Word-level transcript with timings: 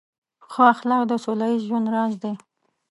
ښه 0.51 0.63
اخلاق 0.73 1.03
د 1.07 1.13
سوله 1.23 1.45
ییز 1.51 1.63
ژوند 1.67 1.87
راز 1.93 2.13
دی. 2.23 2.33